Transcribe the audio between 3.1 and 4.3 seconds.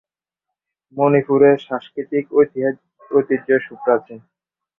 ঐতিহ্য সুপ্রাচীন।